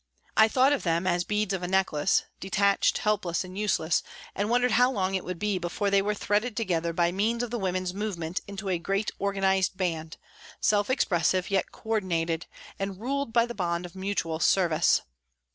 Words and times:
I 0.35 0.47
thought 0.47 0.73
of 0.73 0.81
them 0.81 1.05
as 1.05 1.23
beads 1.23 1.53
of 1.53 1.61
a 1.61 1.67
necklace, 1.67 2.23
detached, 2.39 2.97
helpless 2.97 3.43
and 3.43 3.55
useless, 3.55 4.01
and 4.33 4.49
wondered 4.49 4.71
how 4.71 4.89
long 4.89 5.13
it 5.13 5.23
would 5.23 5.37
be 5.37 5.59
before 5.59 5.91
they 5.91 6.01
were 6.01 6.15
threaded 6.15 6.57
together 6.57 6.91
by 6.91 7.11
means 7.11 7.43
of 7.43 7.51
the 7.51 7.59
women's 7.59 7.93
movement 7.93 8.41
into 8.47 8.67
a 8.67 8.79
great 8.79 9.11
organised 9.19 9.77
band, 9.77 10.17
self 10.59 10.89
expressive 10.89 11.51
yet 11.51 11.71
co 11.71 11.91
ordinated, 11.91 12.47
and 12.79 12.99
ruled 12.99 13.31
by 13.31 13.45
the 13.45 13.53
bond 13.53 13.85
of 13.85 13.93
mutual 13.95 14.39
service. 14.39 15.01